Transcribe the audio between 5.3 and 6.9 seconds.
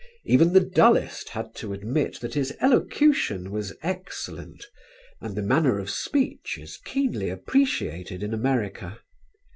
the manner of speech is